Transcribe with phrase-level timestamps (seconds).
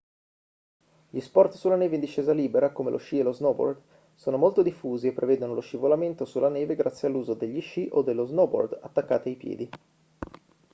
[1.11, 3.81] gli sport sulla neve in discesa libera come lo sci e lo snowboard
[4.15, 8.25] sono molto diffusi e prevedono lo scivolamento sulla neve grazie all'uso degli sci o dello
[8.25, 9.69] snowboard attaccati ai piedi